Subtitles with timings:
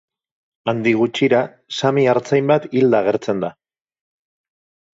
[0.71, 1.41] Handik gutxira,
[1.81, 3.55] sami artzain bat hilda agertzen da.